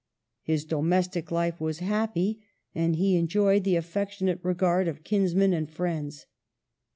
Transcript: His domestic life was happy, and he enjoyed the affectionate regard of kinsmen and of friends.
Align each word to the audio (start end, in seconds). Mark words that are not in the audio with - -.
His 0.41 0.65
domestic 0.65 1.29
life 1.29 1.61
was 1.61 1.77
happy, 1.77 2.41
and 2.73 2.95
he 2.95 3.15
enjoyed 3.15 3.63
the 3.63 3.75
affectionate 3.75 4.39
regard 4.41 4.87
of 4.87 5.03
kinsmen 5.03 5.53
and 5.53 5.67
of 5.67 5.73
friends. 5.75 6.25